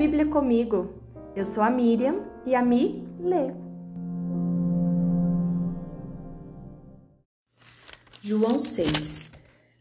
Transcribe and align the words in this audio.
Bíblia 0.00 0.24
comigo. 0.24 0.94
Eu 1.36 1.44
sou 1.44 1.62
a 1.62 1.68
Miriam 1.68 2.24
e 2.46 2.54
a 2.54 2.64
Mi 2.64 3.06
lê. 3.20 3.48
João 8.22 8.58
6 8.58 9.30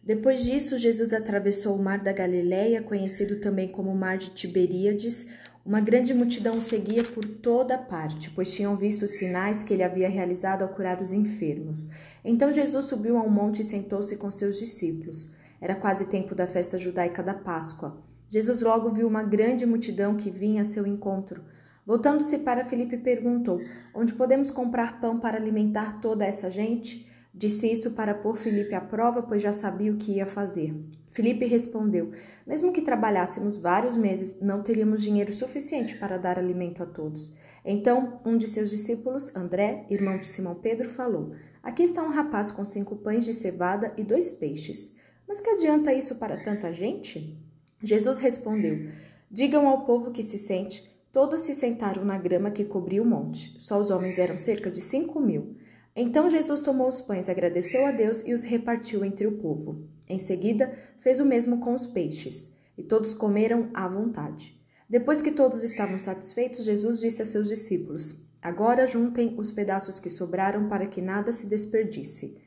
Depois 0.04 0.44
disso, 0.44 0.78
Jesus 0.78 1.13
atravessou 1.13 1.74
o 1.74 1.82
mar 1.82 2.00
da 2.00 2.11
Galiléia, 2.11 2.82
conhecido 2.82 3.39
também 3.39 3.70
como 3.70 3.96
Mar 3.96 4.18
de 4.18 4.32
Tiberíades. 4.32 5.25
Uma 5.66 5.79
grande 5.79 6.14
multidão 6.14 6.57
o 6.57 6.61
seguia 6.61 7.06
por 7.06 7.24
toda 7.24 7.78
parte, 7.78 8.29
pois 8.32 8.54
tinham 8.54 8.75
visto 8.75 9.04
os 9.04 9.11
sinais 9.11 9.64
que 9.64 9.74
ele 9.74 9.83
havia 9.83 10.10
realizado 10.10 10.64
ao 10.64 10.68
curar 10.68 11.01
os 11.01 11.14
enfermos. 11.14 11.89
Então 12.25 12.51
Jesus 12.51 12.83
subiu 12.83 13.18
a 13.18 13.24
um 13.24 13.29
monte 13.29 13.61
e 13.61 13.64
sentou-se 13.64 14.18
com 14.18 14.29
seus 14.29 14.60
discípulos. 14.60 15.33
Era 15.61 15.75
quase 15.75 16.07
tempo 16.07 16.36
da 16.36 16.46
festa 16.46 16.78
judaica 16.78 17.24
da 17.24 17.33
Páscoa. 17.33 18.10
Jesus 18.29 18.61
logo 18.61 18.89
viu 18.89 19.07
uma 19.07 19.24
grande 19.24 19.65
multidão 19.65 20.15
que 20.15 20.29
vinha 20.29 20.61
a 20.61 20.65
seu 20.65 20.86
encontro. 20.86 21.43
Voltando-se 21.83 22.38
para 22.38 22.64
Filipe, 22.64 22.96
perguntou: 22.97 23.60
Onde 23.93 24.14
podemos 24.14 24.52
comprar 24.52 25.02
pão 25.02 25.19
para 25.19 25.36
alimentar 25.36 26.00
toda 26.00 26.24
essa 26.24 26.47
gente? 26.47 27.10
Disse 27.33 27.71
isso 27.71 27.92
para 27.92 28.14
pôr 28.14 28.36
Filipe 28.36 28.75
à 28.75 28.82
prova, 28.82 29.24
pois 29.24 29.42
já 29.42 29.52
sabia 29.52 29.92
o 29.92 29.97
que 29.97 30.14
ia 30.14 30.28
fazer. 30.28 30.75
Filipe 31.10 31.46
respondeu: 31.46 32.11
Mesmo 32.45 32.72
que 32.72 32.83
trabalhássemos 32.83 33.58
vários 33.58 33.97
meses, 33.97 34.39
não 34.39 34.61
teríamos 34.61 35.02
dinheiro 35.02 35.33
suficiente 35.33 35.97
para 35.97 36.17
dar 36.17 36.38
alimento 36.38 36.83
a 36.83 36.86
todos. 36.86 37.36
Então, 37.66 38.19
um 38.23 38.38
de 38.38 38.47
seus 38.47 38.69
discípulos, 38.69 39.36
André, 39.36 39.88
irmão 39.89 40.19
de 40.19 40.25
Simão 40.25 40.53
Pedro, 40.53 40.88
falou: 40.88 41.33
Aqui 41.64 41.81
está 41.81 42.03
um 42.03 42.11
rapaz 42.11 42.52
com 42.52 42.64
cinco 42.64 42.95
pães 42.95 43.25
de 43.25 43.33
cevada 43.33 43.91
e 43.97 44.03
dois 44.03 44.30
peixes. 44.30 44.95
Mas 45.27 45.41
que 45.41 45.50
adianta 45.50 45.91
isso 45.91 46.16
para 46.16 46.38
tanta 46.38 46.72
gente? 46.72 47.48
Jesus 47.81 48.19
respondeu: 48.19 48.89
Digam 49.31 49.67
ao 49.67 49.85
povo 49.85 50.11
que 50.11 50.23
se 50.23 50.38
sente. 50.38 50.89
Todos 51.11 51.41
se 51.41 51.53
sentaram 51.53 52.05
na 52.05 52.17
grama 52.17 52.52
que 52.52 52.63
cobria 52.63 53.02
o 53.02 53.05
monte. 53.05 53.55
Só 53.59 53.80
os 53.80 53.89
homens 53.89 54.19
eram 54.19 54.38
cerca 54.38 54.69
de 54.69 54.80
cinco 54.80 55.19
mil. 55.19 55.55
Então 55.95 56.30
Jesus 56.30 56.61
tomou 56.61 56.88
os 56.88 57.02
pães, 57.02 57.30
agradeceu 57.30 57.85
a 57.85 57.91
Deus 57.91 58.22
e 58.25 58.33
os 58.33 58.44
repartiu 58.44 59.03
entre 59.03 59.25
o 59.25 59.38
povo. 59.38 59.88
Em 60.07 60.19
seguida, 60.19 60.72
fez 61.00 61.19
o 61.19 61.25
mesmo 61.25 61.59
com 61.59 61.73
os 61.73 61.88
peixes, 61.88 62.52
e 62.77 62.83
todos 62.83 63.13
comeram 63.13 63.69
à 63.73 63.88
vontade. 63.88 64.59
Depois 64.88 65.22
que 65.22 65.31
todos 65.31 65.63
estavam 65.63 66.00
satisfeitos, 66.00 66.63
Jesus 66.63 67.00
disse 67.00 67.22
a 67.22 67.25
seus 67.25 67.47
discípulos: 67.47 68.27
Agora 68.41 68.88
juntem 68.88 69.35
os 69.38 69.52
pedaços 69.52 70.00
que 70.00 70.09
sobraram 70.09 70.67
para 70.69 70.88
que 70.88 71.02
nada 71.02 71.31
se 71.31 71.47
desperdice. 71.47 72.38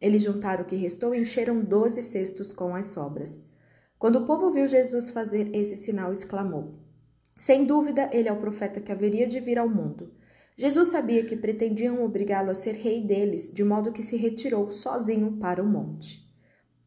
Eles 0.00 0.22
juntaram 0.22 0.64
o 0.64 0.66
que 0.66 0.76
restou 0.76 1.14
e 1.14 1.20
encheram 1.20 1.60
doze 1.60 2.02
cestos 2.02 2.52
com 2.52 2.74
as 2.74 2.86
sobras. 2.86 3.51
Quando 4.02 4.16
o 4.16 4.24
povo 4.24 4.50
viu 4.50 4.66
Jesus 4.66 5.12
fazer 5.12 5.54
esse 5.54 5.76
sinal, 5.76 6.10
exclamou: 6.10 6.74
Sem 7.38 7.64
dúvida, 7.64 8.10
ele 8.12 8.28
é 8.28 8.32
o 8.32 8.40
profeta 8.40 8.80
que 8.80 8.90
haveria 8.90 9.28
de 9.28 9.38
vir 9.38 9.60
ao 9.60 9.68
mundo. 9.68 10.12
Jesus 10.56 10.88
sabia 10.88 11.24
que 11.24 11.36
pretendiam 11.36 12.02
obrigá-lo 12.04 12.50
a 12.50 12.54
ser 12.54 12.74
rei 12.74 13.00
deles, 13.00 13.54
de 13.54 13.62
modo 13.62 13.92
que 13.92 14.02
se 14.02 14.16
retirou 14.16 14.72
sozinho 14.72 15.36
para 15.38 15.62
o 15.62 15.64
monte. 15.64 16.28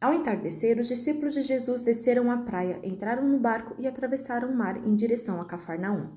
Ao 0.02 0.14
entardecer, 0.14 0.78
os 0.78 0.90
discípulos 0.90 1.36
de 1.36 1.42
Jesus 1.42 1.82
desceram 1.82 2.30
à 2.30 2.36
praia, 2.40 2.82
entraram 2.84 3.26
no 3.26 3.40
barco 3.40 3.78
e 3.80 3.88
atravessaram 3.88 4.50
o 4.50 4.54
mar 4.54 4.86
em 4.86 4.94
direção 4.94 5.40
a 5.40 5.46
Cafarnaum. 5.46 6.10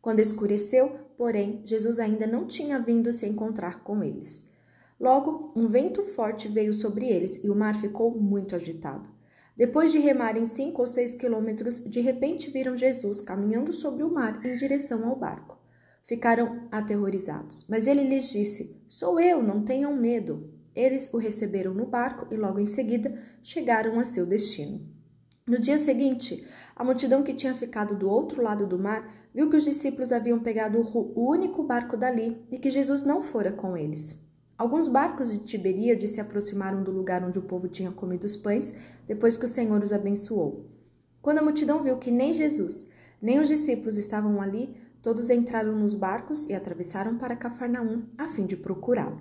Quando 0.00 0.20
escureceu, 0.20 1.00
porém, 1.16 1.62
Jesus 1.64 1.98
ainda 1.98 2.28
não 2.28 2.46
tinha 2.46 2.78
vindo 2.78 3.10
se 3.10 3.26
encontrar 3.26 3.82
com 3.82 4.04
eles. 4.04 4.52
Logo, 5.00 5.52
um 5.56 5.66
vento 5.66 6.04
forte 6.04 6.46
veio 6.46 6.72
sobre 6.72 7.08
eles 7.08 7.42
e 7.42 7.50
o 7.50 7.56
mar 7.56 7.74
ficou 7.74 8.16
muito 8.16 8.54
agitado. 8.54 9.17
Depois 9.58 9.90
de 9.90 9.98
remarem 9.98 10.44
cinco 10.44 10.82
ou 10.82 10.86
seis 10.86 11.16
quilômetros, 11.16 11.80
de 11.80 12.00
repente 12.00 12.48
viram 12.48 12.76
Jesus 12.76 13.20
caminhando 13.20 13.72
sobre 13.72 14.04
o 14.04 14.08
mar 14.08 14.40
em 14.46 14.54
direção 14.54 15.04
ao 15.04 15.16
barco. 15.16 15.58
Ficaram 16.00 16.68
aterrorizados. 16.70 17.66
Mas 17.68 17.88
ele 17.88 18.04
lhes 18.04 18.30
disse: 18.30 18.80
Sou 18.88 19.18
eu, 19.18 19.42
não 19.42 19.64
tenham 19.64 19.92
medo. 19.96 20.48
Eles 20.76 21.12
o 21.12 21.16
receberam 21.16 21.74
no 21.74 21.86
barco 21.86 22.32
e 22.32 22.36
logo 22.36 22.60
em 22.60 22.66
seguida 22.66 23.20
chegaram 23.42 23.98
a 23.98 24.04
seu 24.04 24.24
destino. 24.24 24.80
No 25.44 25.58
dia 25.58 25.76
seguinte, 25.76 26.46
a 26.76 26.84
multidão 26.84 27.24
que 27.24 27.34
tinha 27.34 27.52
ficado 27.52 27.96
do 27.96 28.08
outro 28.08 28.40
lado 28.40 28.64
do 28.64 28.78
mar 28.78 29.12
viu 29.34 29.50
que 29.50 29.56
os 29.56 29.64
discípulos 29.64 30.12
haviam 30.12 30.38
pegado 30.38 30.78
o 30.78 31.28
único 31.28 31.64
barco 31.64 31.96
dali 31.96 32.40
e 32.48 32.60
que 32.60 32.70
Jesus 32.70 33.02
não 33.02 33.20
fora 33.20 33.50
com 33.50 33.76
eles. 33.76 34.27
Alguns 34.58 34.88
barcos 34.88 35.30
de 35.30 35.38
Tiberíade 35.38 36.08
se 36.08 36.20
aproximaram 36.20 36.82
do 36.82 36.90
lugar 36.90 37.24
onde 37.24 37.38
o 37.38 37.42
povo 37.42 37.68
tinha 37.68 37.92
comido 37.92 38.24
os 38.24 38.36
pães 38.36 38.74
depois 39.06 39.36
que 39.36 39.44
o 39.44 39.48
Senhor 39.48 39.80
os 39.82 39.92
abençoou. 39.92 40.66
Quando 41.22 41.38
a 41.38 41.42
multidão 41.42 41.82
viu 41.82 41.96
que 41.96 42.10
nem 42.10 42.34
Jesus, 42.34 42.88
nem 43.22 43.38
os 43.38 43.48
discípulos 43.48 43.96
estavam 43.96 44.40
ali, 44.40 44.74
Todos 45.00 45.30
entraram 45.30 45.76
nos 45.76 45.94
barcos 45.94 46.44
e 46.46 46.54
atravessaram 46.54 47.16
para 47.16 47.36
Cafarnaum 47.36 48.02
a 48.16 48.28
fim 48.28 48.44
de 48.44 48.56
procurá-lo. 48.56 49.20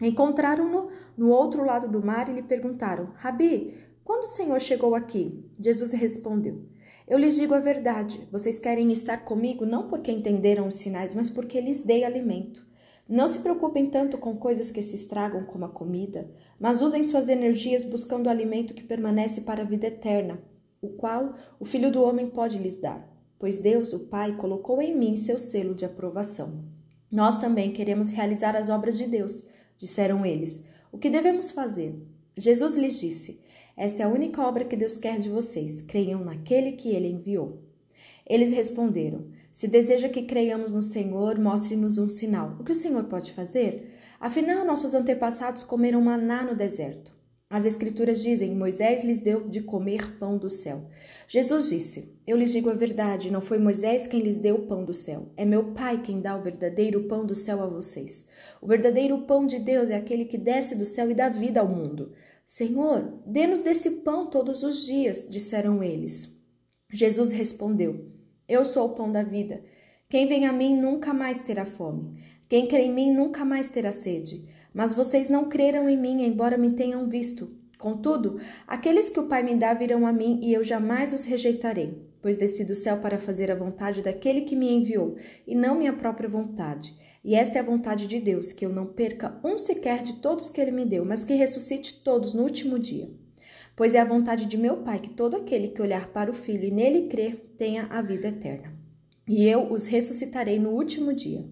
Encontraram-no 0.00 0.88
no 1.16 1.28
outro 1.30 1.64
lado 1.64 1.88
do 1.88 2.04
mar 2.04 2.28
e 2.28 2.32
lhe 2.32 2.42
perguntaram: 2.42 3.10
Rabi, 3.16 3.74
quando 4.04 4.24
o 4.24 4.28
Senhor 4.28 4.60
chegou 4.60 4.94
aqui? 4.94 5.44
Jesus 5.58 5.92
respondeu: 5.92 6.66
Eu 7.08 7.18
lhes 7.18 7.36
digo 7.36 7.54
a 7.54 7.58
verdade. 7.58 8.28
Vocês 8.30 8.58
querem 8.58 8.92
estar 8.92 9.24
comigo 9.24 9.64
não 9.64 9.88
porque 9.88 10.12
entenderam 10.12 10.68
os 10.68 10.74
sinais, 10.74 11.14
mas 11.14 11.30
porque 11.30 11.60
lhes 11.60 11.80
dei 11.80 12.04
alimento. 12.04 12.66
Não 13.12 13.28
se 13.28 13.40
preocupem 13.40 13.90
tanto 13.90 14.18
com 14.18 14.36
coisas 14.36 14.70
que 14.70 14.82
se 14.82 14.94
estragam 14.94 15.44
como 15.44 15.66
a 15.66 15.68
comida, 15.68 16.30
mas 16.58 16.80
usem 16.80 17.04
suas 17.04 17.28
energias 17.28 17.84
buscando 17.84 18.26
o 18.26 18.30
alimento 18.30 18.74
que 18.74 18.82
permanece 18.82 19.42
para 19.42 19.62
a 19.62 19.66
vida 19.66 19.86
eterna, 19.86 20.42
o 20.80 20.88
qual 20.88 21.34
o 21.60 21.64
Filho 21.64 21.90
do 21.92 22.02
Homem 22.02 22.28
pode 22.30 22.58
lhes 22.58 22.78
dar 22.78 23.12
pois 23.42 23.58
Deus, 23.58 23.92
o 23.92 23.98
Pai, 23.98 24.36
colocou 24.36 24.80
em 24.80 24.96
mim 24.96 25.16
seu 25.16 25.36
selo 25.36 25.74
de 25.74 25.84
aprovação. 25.84 26.64
Nós 27.10 27.38
também 27.38 27.72
queremos 27.72 28.12
realizar 28.12 28.54
as 28.54 28.70
obras 28.70 28.96
de 28.96 29.08
Deus, 29.08 29.44
disseram 29.76 30.24
eles. 30.24 30.64
O 30.92 30.96
que 30.96 31.10
devemos 31.10 31.50
fazer? 31.50 31.92
Jesus 32.36 32.76
lhes 32.76 33.00
disse: 33.00 33.40
Esta 33.76 34.04
é 34.04 34.06
a 34.06 34.08
única 34.08 34.40
obra 34.46 34.64
que 34.64 34.76
Deus 34.76 34.96
quer 34.96 35.18
de 35.18 35.28
vocês. 35.28 35.82
Creiam 35.82 36.24
naquele 36.24 36.70
que 36.70 36.90
ele 36.90 37.08
enviou. 37.08 37.64
Eles 38.24 38.52
responderam: 38.52 39.26
Se 39.52 39.68
deseja 39.68 40.08
que 40.08 40.22
creiamos 40.22 40.72
no 40.72 40.80
Senhor, 40.80 41.38
mostre-nos 41.38 41.98
um 41.98 42.08
sinal. 42.08 42.56
O 42.58 42.64
que 42.64 42.72
o 42.72 42.74
Senhor 42.74 43.04
pode 43.04 43.32
fazer? 43.32 43.92
Afinal, 44.18 44.64
nossos 44.64 44.94
antepassados 44.94 45.62
comeram 45.62 46.00
maná 46.00 46.42
no 46.42 46.56
deserto. 46.56 47.12
As 47.50 47.66
Escrituras 47.66 48.22
dizem: 48.22 48.56
Moisés 48.56 49.04
lhes 49.04 49.18
deu 49.18 49.46
de 49.46 49.60
comer 49.60 50.16
pão 50.18 50.38
do 50.38 50.48
céu. 50.48 50.88
Jesus 51.28 51.68
disse: 51.68 52.18
Eu 52.26 52.38
lhes 52.38 52.50
digo 52.50 52.70
a 52.70 52.74
verdade, 52.74 53.30
não 53.30 53.42
foi 53.42 53.58
Moisés 53.58 54.06
quem 54.06 54.22
lhes 54.22 54.38
deu 54.38 54.54
o 54.54 54.66
pão 54.66 54.86
do 54.86 54.94
céu. 54.94 55.28
É 55.36 55.44
meu 55.44 55.74
Pai 55.74 56.00
quem 56.00 56.22
dá 56.22 56.34
o 56.34 56.42
verdadeiro 56.42 57.06
pão 57.06 57.26
do 57.26 57.34
céu 57.34 57.62
a 57.62 57.66
vocês. 57.66 58.26
O 58.62 58.66
verdadeiro 58.66 59.26
pão 59.26 59.44
de 59.44 59.58
Deus 59.58 59.90
é 59.90 59.96
aquele 59.96 60.24
que 60.24 60.38
desce 60.38 60.74
do 60.74 60.86
céu 60.86 61.10
e 61.10 61.14
dá 61.14 61.28
vida 61.28 61.60
ao 61.60 61.68
mundo. 61.68 62.12
Senhor, 62.46 63.20
dê-nos 63.26 63.60
desse 63.60 63.90
pão 64.02 64.30
todos 64.30 64.62
os 64.62 64.86
dias, 64.86 65.26
disseram 65.28 65.82
eles. 65.82 66.34
Jesus 66.90 67.32
respondeu: 67.32 68.21
Eu 68.48 68.64
sou 68.64 68.86
o 68.86 68.94
pão 68.94 69.10
da 69.10 69.22
vida. 69.22 69.62
Quem 70.08 70.26
vem 70.26 70.46
a 70.46 70.52
mim 70.52 70.78
nunca 70.78 71.14
mais 71.14 71.40
terá 71.40 71.64
fome. 71.64 72.18
Quem 72.48 72.66
crê 72.66 72.82
em 72.82 72.92
mim 72.92 73.12
nunca 73.12 73.44
mais 73.44 73.68
terá 73.68 73.90
sede. 73.90 74.44
Mas 74.74 74.94
vocês 74.94 75.28
não 75.28 75.48
creram 75.48 75.88
em 75.88 75.96
mim, 75.96 76.22
embora 76.22 76.58
me 76.58 76.70
tenham 76.70 77.08
visto. 77.08 77.50
Contudo, 77.78 78.38
aqueles 78.66 79.10
que 79.10 79.18
o 79.18 79.26
Pai 79.26 79.42
me 79.42 79.56
dá 79.56 79.74
virão 79.74 80.06
a 80.06 80.12
mim 80.12 80.38
e 80.42 80.52
eu 80.52 80.62
jamais 80.62 81.12
os 81.12 81.24
rejeitarei, 81.24 82.00
pois 82.20 82.36
desci 82.36 82.64
do 82.64 82.74
céu 82.76 82.98
para 82.98 83.18
fazer 83.18 83.50
a 83.50 83.56
vontade 83.56 84.02
daquele 84.02 84.42
que 84.42 84.54
me 84.54 84.72
enviou, 84.72 85.16
e 85.46 85.54
não 85.54 85.78
minha 85.78 85.92
própria 85.92 86.28
vontade. 86.28 86.94
E 87.24 87.34
esta 87.34 87.58
é 87.58 87.60
a 87.60 87.64
vontade 87.64 88.06
de 88.06 88.20
Deus, 88.20 88.52
que 88.52 88.64
eu 88.64 88.70
não 88.70 88.86
perca 88.86 89.36
um 89.42 89.58
sequer 89.58 90.02
de 90.02 90.20
todos 90.20 90.48
que 90.48 90.60
ele 90.60 90.70
me 90.70 90.84
deu, 90.84 91.04
mas 91.04 91.24
que 91.24 91.34
ressuscite 91.34 92.02
todos 92.04 92.32
no 92.32 92.42
último 92.44 92.78
dia. 92.78 93.10
Pois 93.74 93.94
é 93.94 94.00
a 94.00 94.04
vontade 94.04 94.46
de 94.46 94.56
meu 94.56 94.78
Pai 94.78 94.98
que 94.98 95.10
todo 95.10 95.36
aquele 95.36 95.68
que 95.68 95.80
olhar 95.80 96.08
para 96.08 96.30
o 96.30 96.34
Filho 96.34 96.64
e 96.64 96.70
nele 96.70 97.08
crer 97.08 97.54
tenha 97.56 97.86
a 97.86 98.02
vida 98.02 98.28
eterna. 98.28 98.72
E 99.26 99.46
eu 99.46 99.72
os 99.72 99.86
ressuscitarei 99.86 100.58
no 100.58 100.70
último 100.70 101.12
dia. 101.12 101.44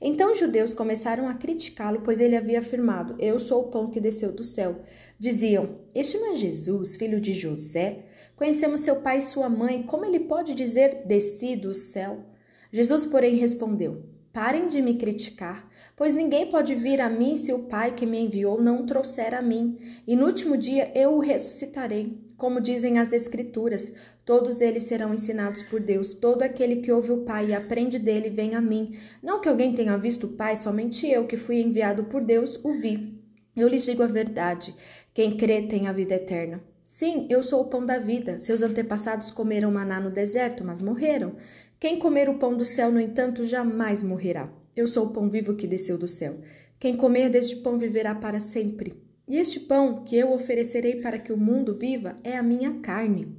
Então 0.00 0.32
os 0.32 0.38
judeus 0.38 0.72
começaram 0.72 1.28
a 1.28 1.34
criticá-lo, 1.34 2.02
pois 2.02 2.20
ele 2.20 2.36
havia 2.36 2.58
afirmado: 2.58 3.16
Eu 3.18 3.38
sou 3.38 3.62
o 3.62 3.70
pão 3.70 3.90
que 3.90 4.00
desceu 4.00 4.32
do 4.32 4.42
céu. 4.42 4.82
Diziam: 5.18 5.80
Este 5.94 6.18
não 6.18 6.32
é 6.32 6.34
Jesus, 6.34 6.96
filho 6.96 7.20
de 7.20 7.32
José? 7.32 8.04
Conhecemos 8.36 8.82
seu 8.82 8.96
pai 8.96 9.18
e 9.18 9.22
sua 9.22 9.48
mãe, 9.48 9.82
como 9.82 10.04
ele 10.04 10.20
pode 10.20 10.54
dizer: 10.54 11.06
Desci 11.06 11.56
do 11.56 11.72
céu? 11.72 12.24
Jesus, 12.70 13.06
porém, 13.06 13.36
respondeu: 13.36 14.15
Parem 14.36 14.68
de 14.68 14.82
me 14.82 14.98
criticar, 14.98 15.66
pois 15.96 16.12
ninguém 16.12 16.50
pode 16.50 16.74
vir 16.74 17.00
a 17.00 17.08
mim 17.08 17.36
se 17.36 17.54
o 17.54 17.60
Pai 17.60 17.94
que 17.94 18.04
me 18.04 18.20
enviou 18.20 18.60
não 18.60 18.82
o 18.82 18.84
trouxer 18.84 19.34
a 19.34 19.40
mim, 19.40 19.78
e 20.06 20.14
no 20.14 20.26
último 20.26 20.58
dia 20.58 20.92
eu 20.94 21.14
o 21.14 21.20
ressuscitarei. 21.20 22.20
Como 22.36 22.60
dizem 22.60 22.98
as 22.98 23.14
Escrituras, 23.14 23.94
todos 24.26 24.60
eles 24.60 24.82
serão 24.82 25.14
ensinados 25.14 25.62
por 25.62 25.80
Deus. 25.80 26.12
Todo 26.12 26.42
aquele 26.42 26.82
que 26.82 26.92
ouve 26.92 27.12
o 27.12 27.24
Pai 27.24 27.46
e 27.46 27.54
aprende 27.54 27.98
dele 27.98 28.28
vem 28.28 28.54
a 28.54 28.60
mim. 28.60 28.98
Não 29.22 29.40
que 29.40 29.48
alguém 29.48 29.72
tenha 29.72 29.96
visto 29.96 30.24
o 30.24 30.32
Pai, 30.36 30.54
somente 30.54 31.10
eu, 31.10 31.26
que 31.26 31.38
fui 31.38 31.62
enviado 31.62 32.04
por 32.04 32.22
Deus, 32.22 32.60
o 32.62 32.74
vi. 32.74 33.18
Eu 33.56 33.68
lhes 33.68 33.86
digo 33.86 34.02
a 34.02 34.06
verdade: 34.06 34.76
quem 35.14 35.38
crê 35.38 35.62
tem 35.62 35.88
a 35.88 35.92
vida 35.92 36.14
eterna. 36.14 36.62
Sim, 36.96 37.26
eu 37.28 37.42
sou 37.42 37.60
o 37.60 37.66
pão 37.66 37.84
da 37.84 37.98
vida. 37.98 38.38
Seus 38.38 38.62
antepassados 38.62 39.30
comeram 39.30 39.70
maná 39.70 40.00
no 40.00 40.10
deserto, 40.10 40.64
mas 40.64 40.80
morreram. 40.80 41.36
Quem 41.78 41.98
comer 41.98 42.28
o 42.28 42.38
pão 42.38 42.56
do 42.56 42.64
céu, 42.64 42.90
no 42.90 42.98
entanto, 42.98 43.44
jamais 43.44 44.02
morrerá. 44.02 44.50
Eu 44.74 44.86
sou 44.86 45.06
o 45.06 45.10
pão 45.10 45.28
vivo 45.28 45.54
que 45.54 45.66
desceu 45.66 45.98
do 45.98 46.08
céu. 46.08 46.38
Quem 46.80 46.96
comer 46.96 47.28
deste 47.28 47.56
pão 47.56 47.76
viverá 47.76 48.14
para 48.14 48.40
sempre. 48.40 48.94
E 49.28 49.36
este 49.36 49.60
pão 49.60 50.02
que 50.02 50.16
eu 50.16 50.32
oferecerei 50.32 51.00
para 51.02 51.18
que 51.18 51.32
o 51.32 51.36
mundo 51.36 51.74
viva 51.74 52.16
é 52.24 52.36
a 52.36 52.42
minha 52.42 52.80
carne. 52.80 53.36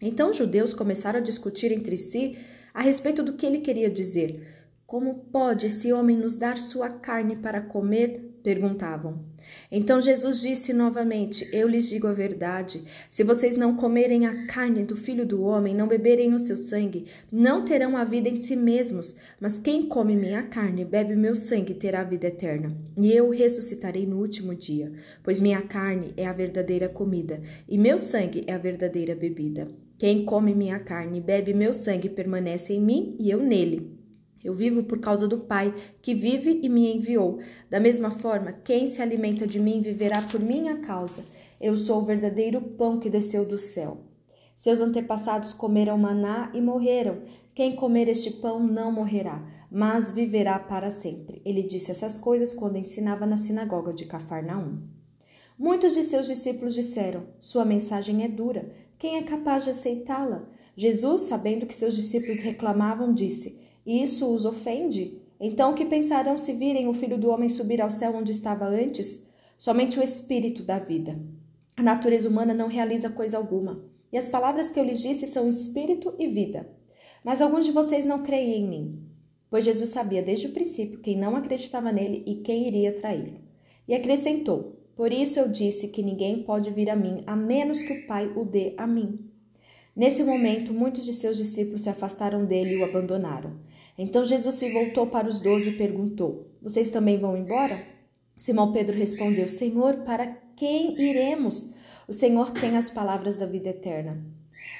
Então 0.00 0.30
os 0.30 0.36
judeus 0.36 0.72
começaram 0.72 1.18
a 1.18 1.22
discutir 1.22 1.72
entre 1.72 1.96
si 1.96 2.38
a 2.72 2.80
respeito 2.80 3.24
do 3.24 3.32
que 3.32 3.44
ele 3.44 3.58
queria 3.58 3.90
dizer. 3.90 4.46
Como 4.86 5.26
pode 5.32 5.66
esse 5.66 5.92
homem 5.92 6.16
nos 6.16 6.36
dar 6.36 6.58
sua 6.58 6.90
carne 6.90 7.36
para 7.36 7.60
comer? 7.60 8.29
Perguntavam. 8.42 9.24
Então 9.70 10.00
Jesus 10.00 10.40
disse 10.40 10.72
novamente: 10.72 11.48
Eu 11.52 11.68
lhes 11.68 11.88
digo 11.88 12.06
a 12.06 12.12
verdade. 12.12 12.84
Se 13.08 13.24
vocês 13.24 13.56
não 13.56 13.76
comerem 13.76 14.26
a 14.26 14.46
carne 14.46 14.84
do 14.84 14.96
filho 14.96 15.26
do 15.26 15.42
homem, 15.42 15.74
não 15.74 15.88
beberem 15.88 16.34
o 16.34 16.38
seu 16.38 16.56
sangue, 16.56 17.06
não 17.30 17.64
terão 17.64 17.96
a 17.96 18.04
vida 18.04 18.28
em 18.28 18.36
si 18.36 18.56
mesmos. 18.56 19.14
Mas 19.40 19.58
quem 19.58 19.86
come 19.86 20.16
minha 20.16 20.42
carne 20.44 20.82
e 20.82 20.84
bebe 20.84 21.14
meu 21.16 21.34
sangue 21.34 21.74
terá 21.74 22.00
a 22.00 22.04
vida 22.04 22.26
eterna. 22.26 22.76
E 22.96 23.12
eu 23.12 23.28
o 23.28 23.32
ressuscitarei 23.32 24.06
no 24.06 24.18
último 24.18 24.54
dia. 24.54 24.92
Pois 25.22 25.40
minha 25.40 25.62
carne 25.62 26.12
é 26.16 26.26
a 26.26 26.32
verdadeira 26.32 26.88
comida, 26.88 27.40
e 27.68 27.78
meu 27.78 27.98
sangue 27.98 28.44
é 28.46 28.52
a 28.52 28.58
verdadeira 28.58 29.14
bebida. 29.14 29.68
Quem 29.98 30.24
come 30.24 30.54
minha 30.54 30.78
carne 30.78 31.18
e 31.18 31.20
bebe 31.20 31.52
meu 31.52 31.74
sangue 31.74 32.08
permanece 32.08 32.72
em 32.72 32.80
mim 32.80 33.16
e 33.18 33.30
eu 33.30 33.42
nele. 33.42 33.99
Eu 34.42 34.54
vivo 34.54 34.82
por 34.84 35.00
causa 35.00 35.28
do 35.28 35.38
Pai, 35.38 35.74
que 36.00 36.14
vive 36.14 36.60
e 36.62 36.68
me 36.68 36.94
enviou. 36.94 37.38
Da 37.68 37.78
mesma 37.78 38.10
forma, 38.10 38.52
quem 38.52 38.86
se 38.86 39.02
alimenta 39.02 39.46
de 39.46 39.60
mim 39.60 39.80
viverá 39.80 40.22
por 40.22 40.40
minha 40.40 40.78
causa. 40.78 41.24
Eu 41.60 41.76
sou 41.76 42.00
o 42.00 42.04
verdadeiro 42.04 42.60
pão 42.60 42.98
que 42.98 43.10
desceu 43.10 43.44
do 43.44 43.58
céu. 43.58 43.98
Seus 44.56 44.80
antepassados 44.80 45.52
comeram 45.52 45.98
maná 45.98 46.50
e 46.54 46.60
morreram. 46.60 47.22
Quem 47.54 47.76
comer 47.76 48.08
este 48.08 48.30
pão 48.30 48.62
não 48.62 48.90
morrerá, 48.90 49.46
mas 49.70 50.10
viverá 50.10 50.58
para 50.58 50.90
sempre. 50.90 51.42
Ele 51.44 51.62
disse 51.62 51.90
essas 51.90 52.16
coisas 52.16 52.54
quando 52.54 52.78
ensinava 52.78 53.26
na 53.26 53.36
sinagoga 53.36 53.92
de 53.92 54.06
Cafarnaum. 54.06 54.80
Muitos 55.58 55.92
de 55.92 56.02
seus 56.02 56.26
discípulos 56.26 56.74
disseram: 56.74 57.24
Sua 57.38 57.66
mensagem 57.66 58.24
é 58.24 58.28
dura. 58.28 58.72
Quem 58.98 59.18
é 59.18 59.22
capaz 59.22 59.64
de 59.64 59.70
aceitá-la? 59.70 60.48
Jesus, 60.74 61.22
sabendo 61.22 61.66
que 61.66 61.74
seus 61.74 61.94
discípulos 61.94 62.38
reclamavam, 62.38 63.12
disse: 63.12 63.59
isso 63.86 64.32
os 64.32 64.44
ofende? 64.44 65.18
Então 65.40 65.74
que 65.74 65.84
pensarão 65.84 66.36
se 66.36 66.52
virem 66.52 66.86
o 66.88 66.92
filho 66.92 67.16
do 67.16 67.30
homem 67.30 67.48
subir 67.48 67.80
ao 67.80 67.90
céu 67.90 68.14
onde 68.14 68.30
estava 68.30 68.66
antes? 68.66 69.28
Somente 69.58 69.98
o 69.98 70.02
espírito 70.02 70.62
da 70.62 70.78
vida. 70.78 71.18
A 71.76 71.82
natureza 71.82 72.28
humana 72.28 72.52
não 72.52 72.68
realiza 72.68 73.08
coisa 73.08 73.38
alguma. 73.38 73.82
E 74.12 74.18
as 74.18 74.28
palavras 74.28 74.70
que 74.70 74.78
eu 74.78 74.84
lhes 74.84 75.00
disse 75.00 75.26
são 75.26 75.48
espírito 75.48 76.14
e 76.18 76.26
vida. 76.26 76.68
Mas 77.24 77.40
alguns 77.40 77.64
de 77.64 77.72
vocês 77.72 78.04
não 78.04 78.22
creem 78.22 78.62
em 78.62 78.68
mim. 78.68 79.02
Pois 79.48 79.64
Jesus 79.64 79.88
sabia 79.90 80.22
desde 80.22 80.46
o 80.46 80.52
princípio 80.52 81.00
quem 81.00 81.16
não 81.16 81.36
acreditava 81.36 81.90
nele 81.90 82.22
e 82.26 82.36
quem 82.36 82.68
iria 82.68 82.92
traí-lo. 82.92 83.40
E 83.88 83.94
acrescentou: 83.94 84.80
Por 84.94 85.12
isso 85.12 85.38
eu 85.38 85.48
disse 85.48 85.88
que 85.88 86.02
ninguém 86.02 86.42
pode 86.42 86.70
vir 86.70 86.90
a 86.90 86.96
mim 86.96 87.22
a 87.26 87.34
menos 87.34 87.82
que 87.82 87.92
o 87.92 88.06
Pai 88.06 88.30
o 88.36 88.44
dê 88.44 88.74
a 88.76 88.86
mim. 88.86 89.29
Nesse 90.00 90.24
momento, 90.24 90.72
muitos 90.72 91.04
de 91.04 91.12
seus 91.12 91.36
discípulos 91.36 91.82
se 91.82 91.90
afastaram 91.90 92.46
dele 92.46 92.70
e 92.70 92.78
o 92.78 92.84
abandonaram. 92.84 93.60
Então 93.98 94.24
Jesus 94.24 94.54
se 94.54 94.72
voltou 94.72 95.06
para 95.06 95.28
os 95.28 95.42
doze 95.42 95.68
e 95.68 95.76
perguntou: 95.76 96.46
Vocês 96.62 96.88
também 96.88 97.18
vão 97.18 97.36
embora? 97.36 97.84
Simão 98.34 98.72
Pedro 98.72 98.96
respondeu: 98.96 99.46
Senhor, 99.46 99.98
para 99.98 100.26
quem 100.56 100.98
iremos? 100.98 101.74
O 102.08 102.14
Senhor 102.14 102.50
tem 102.50 102.78
as 102.78 102.88
palavras 102.88 103.36
da 103.36 103.44
vida 103.44 103.68
eterna. 103.68 104.24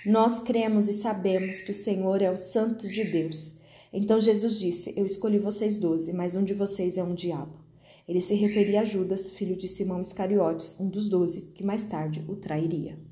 Nós 0.06 0.40
cremos 0.40 0.88
e 0.88 0.94
sabemos 0.94 1.60
que 1.60 1.72
o 1.72 1.74
Senhor 1.74 2.22
é 2.22 2.30
o 2.30 2.36
Santo 2.38 2.88
de 2.88 3.04
Deus. 3.04 3.60
Então 3.92 4.18
Jesus 4.18 4.58
disse: 4.58 4.94
Eu 4.96 5.04
escolhi 5.04 5.38
vocês 5.38 5.78
doze, 5.78 6.14
mas 6.14 6.34
um 6.34 6.42
de 6.42 6.54
vocês 6.54 6.96
é 6.96 7.04
um 7.04 7.14
diabo. 7.14 7.60
Ele 8.08 8.22
se 8.22 8.32
referia 8.32 8.80
a 8.80 8.84
Judas, 8.84 9.30
filho 9.30 9.54
de 9.54 9.68
Simão 9.68 10.00
Iscariotes, 10.00 10.80
um 10.80 10.88
dos 10.88 11.10
doze, 11.10 11.52
que 11.54 11.62
mais 11.62 11.84
tarde 11.84 12.24
o 12.26 12.36
trairia. 12.36 13.09